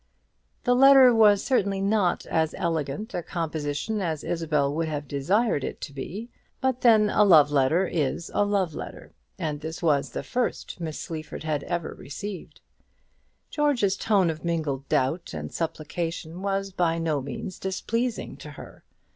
The 0.63 0.73
letter 0.73 1.13
was 1.13 1.43
certainly 1.43 1.79
not 1.79 2.25
as 2.25 2.55
elegant 2.57 3.13
a 3.13 3.21
composition 3.21 4.01
as 4.01 4.23
Isabel 4.23 4.73
would 4.73 4.87
have 4.87 5.07
desired 5.07 5.63
it 5.63 5.79
to 5.81 5.93
be; 5.93 6.31
but 6.59 6.81
then 6.81 7.11
a 7.11 7.23
love 7.23 7.51
letter 7.51 7.85
is 7.85 8.31
a 8.33 8.43
love 8.43 8.73
letter, 8.73 9.13
and 9.37 9.61
this 9.61 9.83
was 9.83 10.09
the 10.09 10.23
first 10.23 10.79
Miss 10.79 10.97
Sleaford 10.97 11.43
had 11.43 11.61
ever 11.65 11.93
received. 11.93 12.61
George's 13.51 13.95
tone 13.95 14.31
of 14.31 14.43
mingled 14.43 14.89
doubt 14.89 15.35
and 15.35 15.53
supplication 15.53 16.41
was 16.41 16.71
by 16.71 16.97
no 16.97 17.21
means 17.21 17.59
displeasing 17.59 18.37
to 18.37 18.49
her. 18.49 18.83